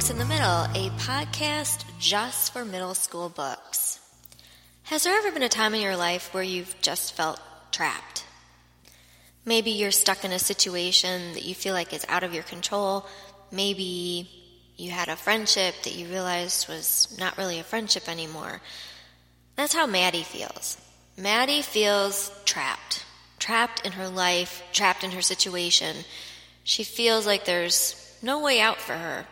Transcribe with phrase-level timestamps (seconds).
[0.00, 4.00] Books in the Middle, a podcast just for middle school books.
[4.84, 7.38] Has there ever been a time in your life where you've just felt
[7.70, 8.24] trapped?
[9.44, 13.04] Maybe you're stuck in a situation that you feel like is out of your control.
[13.52, 14.30] Maybe
[14.78, 18.62] you had a friendship that you realized was not really a friendship anymore.
[19.56, 20.78] That's how Maddie feels.
[21.18, 23.04] Maddie feels trapped.
[23.38, 25.94] Trapped in her life, trapped in her situation.
[26.64, 29.26] She feels like there's no way out for her.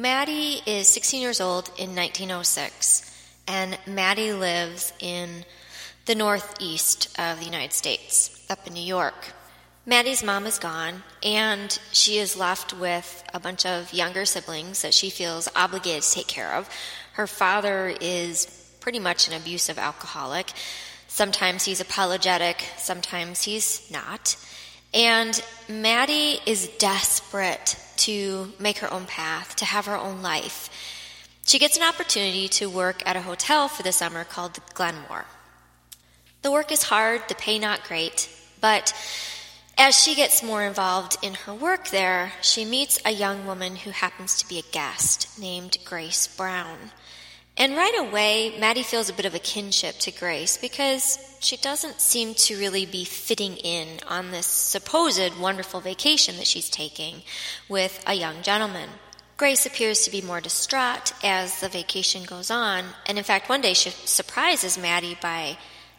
[0.00, 3.02] Maddie is 16 years old in 1906,
[3.46, 5.44] and Maddie lives in
[6.06, 9.34] the northeast of the United States, up in New York.
[9.84, 14.94] Maddie's mom is gone, and she is left with a bunch of younger siblings that
[14.94, 16.70] she feels obligated to take care of.
[17.12, 18.46] Her father is
[18.80, 20.50] pretty much an abusive alcoholic.
[21.08, 24.34] Sometimes he's apologetic, sometimes he's not.
[24.92, 30.68] And Maddie is desperate to make her own path, to have her own life.
[31.46, 35.26] She gets an opportunity to work at a hotel for the summer called Glenmore.
[36.42, 38.28] The work is hard, the pay not great,
[38.60, 38.94] but
[39.76, 43.90] as she gets more involved in her work there, she meets a young woman who
[43.90, 46.90] happens to be a guest named Grace Brown.
[47.60, 52.00] And right away, Maddie feels a bit of a kinship to Grace because she doesn't
[52.00, 57.16] seem to really be fitting in on this supposed wonderful vacation that she's taking
[57.68, 58.88] with a young gentleman.
[59.36, 63.60] Grace appears to be more distraught as the vacation goes on, and in fact, one
[63.60, 65.58] day she surprises Maddie by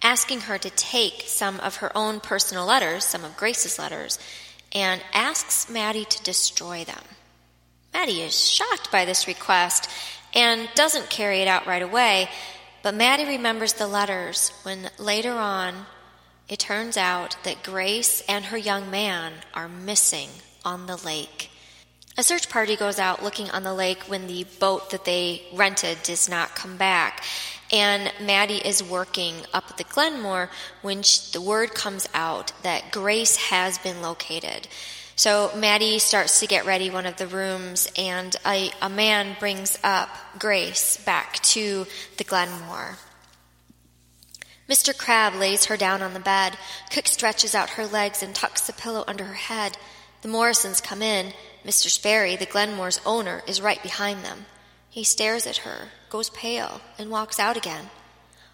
[0.00, 4.18] asking her to take some of her own personal letters, some of Grace's letters,
[4.74, 7.04] and asks Maddie to destroy them.
[7.92, 9.90] Maddie is shocked by this request
[10.34, 12.28] and doesn't carry it out right away,
[12.82, 15.86] but Maddie remembers the letters when later on
[16.48, 20.28] it turns out that Grace and her young man are missing
[20.64, 21.50] on the lake.
[22.18, 26.02] A search party goes out looking on the lake when the boat that they rented
[26.02, 27.24] does not come back.
[27.72, 30.50] And Maddie is working up at the Glenmore
[30.82, 34.68] when she, the word comes out that Grace has been located.
[35.14, 39.78] So Maddie starts to get ready one of the rooms, and a, a man brings
[39.84, 40.08] up
[40.38, 41.86] Grace back to
[42.16, 42.96] the Glenmore.
[44.68, 44.96] Mr.
[44.96, 46.56] Crab lays her down on the bed.
[46.90, 49.76] Cook stretches out her legs and tucks the pillow under her head.
[50.22, 51.34] The Morrisons come in.
[51.64, 51.90] Mr.
[51.90, 54.46] Sperry, the Glenmore's owner, is right behind them.
[54.88, 57.90] He stares at her, goes pale, and walks out again.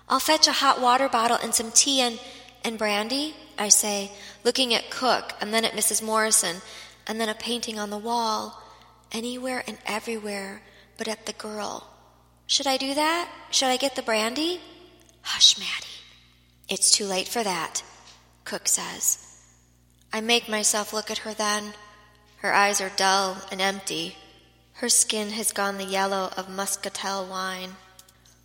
[0.09, 2.19] I'll fetch a hot water bottle and some tea and,
[2.65, 4.13] and brandy, I say,
[4.45, 6.03] looking at Cook and then at Mrs.
[6.03, 6.57] Morrison
[7.07, 8.63] and then a painting on the wall,
[9.13, 10.63] anywhere and everywhere
[10.97, 11.89] but at the girl.
[12.47, 13.31] Should I do that?
[13.51, 14.61] Should I get the brandy?
[15.23, 15.87] Hush, Maddie.
[16.69, 17.83] It's too late for that,
[18.45, 19.25] Cook says.
[20.13, 21.73] I make myself look at her then.
[22.39, 24.17] Her eyes are dull and empty.
[24.75, 27.77] Her skin has gone the yellow of muscatel wine.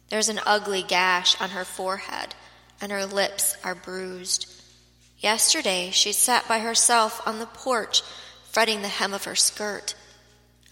[0.10, 2.36] There's an ugly gash on her forehead,
[2.84, 4.46] and her lips are bruised.
[5.18, 8.02] Yesterday she sat by herself on the porch,
[8.52, 9.96] fretting the hem of her skirt.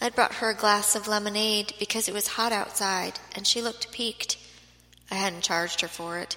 [0.01, 3.93] I'd brought her a glass of lemonade because it was hot outside, and she looked
[3.93, 4.37] peaked.
[5.09, 6.35] I hadn't charged her for it.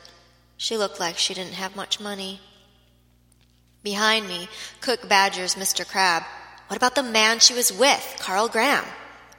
[0.57, 2.39] She looked like she didn't have much money.
[3.83, 4.49] Behind me,
[4.81, 5.85] Cook badgers Mr.
[5.85, 6.23] Crab.
[6.69, 8.85] What about the man she was with, Carl Graham?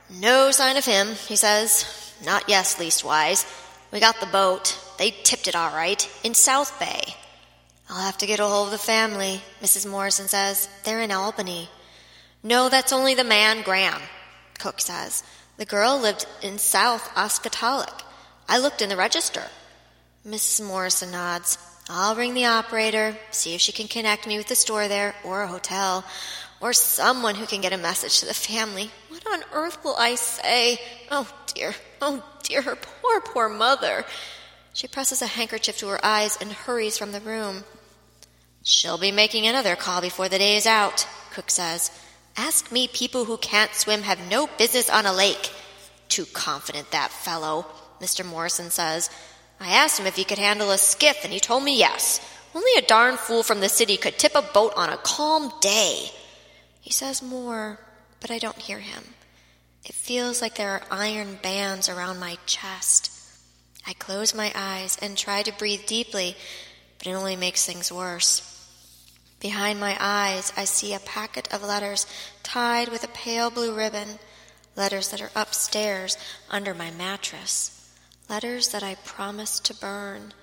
[0.09, 2.13] No sign of him, he says.
[2.25, 3.45] Not yes, leastwise.
[3.93, 4.77] We got the boat.
[4.97, 7.15] They tipped it all right, in South Bay.
[7.89, 9.89] I'll have to get a hold of the family, Mrs.
[9.89, 10.67] Morrison says.
[10.83, 11.69] They're in Albany.
[12.43, 14.01] No, that's only the man, Graham,
[14.59, 15.23] Cook says.
[15.57, 18.03] The girl lived in South Otselic.
[18.47, 19.43] I looked in the register.
[20.27, 20.65] Mrs.
[20.65, 21.57] Morrison nods.
[21.87, 25.43] I'll ring the operator, see if she can connect me with the store there, or
[25.43, 26.03] a hotel,
[26.59, 28.89] or someone who can get a message to the family.
[29.09, 30.79] What on earth will I say?
[31.11, 34.03] Oh dear, oh dear, her poor, poor mother.
[34.75, 37.63] She presses a handkerchief to her eyes and hurries from the room.
[38.61, 41.91] She'll be making another call before the day is out, Cook says.
[42.35, 45.49] Ask me people who can't swim have no business on a lake.
[46.09, 47.65] Too confident, that fellow,
[48.01, 48.25] Mr.
[48.25, 49.09] Morrison says.
[49.61, 52.19] I asked him if he could handle a skiff, and he told me yes.
[52.53, 56.09] Only a darn fool from the city could tip a boat on a calm day.
[56.81, 57.79] He says more,
[58.19, 59.03] but I don't hear him.
[59.85, 63.14] It feels like there are iron bands around my chest.
[63.87, 66.35] I close my eyes and try to breathe deeply,
[66.97, 68.51] but it only makes things worse.
[69.39, 72.07] Behind my eyes, I see a packet of letters
[72.41, 74.19] tied with a pale blue ribbon,
[74.75, 76.17] letters that are upstairs
[76.49, 77.93] under my mattress,
[78.27, 80.33] letters that I promised to burn.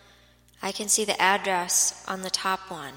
[0.62, 2.94] I can see the address on the top one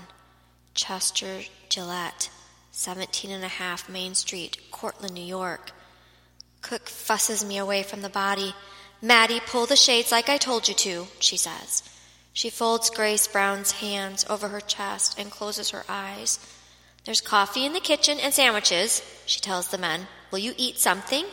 [0.76, 2.30] Chester Gillette,
[2.72, 5.72] 17 and a half Main Street, Cortland, New York.
[6.62, 8.54] Cook fusses me away from the body.
[9.06, 11.84] Maddie, pull the shades like I told you to, she says.
[12.34, 16.40] She folds Grace Brown's hands over her chest and closes her eyes.
[17.04, 20.07] There's coffee in the kitchen and sandwiches, she tells the men.
[20.31, 21.24] Will you eat something?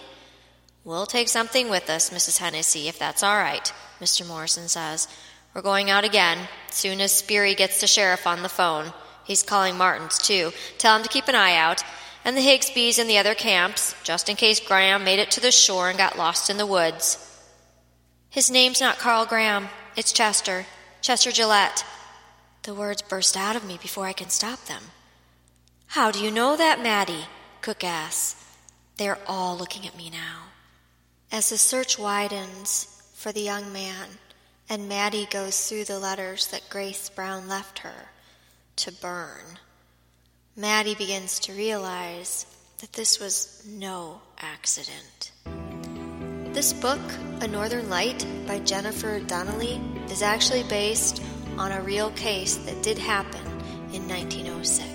[0.85, 2.37] We'll take something with us, Mrs.
[2.37, 3.73] Hennessy, if that's all right,
[4.03, 4.29] Mr.
[4.29, 5.09] Morrison says.
[5.55, 8.93] We're going out again, soon as Sperry gets the sheriff on the phone.
[9.25, 10.53] He's calling Martin's, too.
[10.77, 11.83] Tell him to keep an eye out.
[12.23, 15.51] And the Higsbys and the other camps, just in case Graham made it to the
[15.51, 17.31] shore and got lost in the woods.
[18.33, 19.69] His name's not Carl Graham.
[19.95, 20.65] It's Chester.
[21.03, 21.85] Chester Gillette.
[22.63, 24.85] The words burst out of me before I can stop them.
[25.89, 27.27] How do you know that, Maddie?
[27.61, 28.43] Cook asks.
[28.97, 30.45] They are all looking at me now.
[31.31, 34.09] As the search widens for the young man,
[34.67, 38.09] and Maddie goes through the letters that Grace Brown left her
[38.77, 39.59] to burn,
[40.57, 42.47] Maddie begins to realize
[42.81, 45.33] that this was no accident.
[46.53, 47.01] This book,
[47.41, 51.23] A Northern Light by Jennifer Donnelly, is actually based
[51.57, 53.41] on a real case that did happen
[53.95, 54.92] in 1906.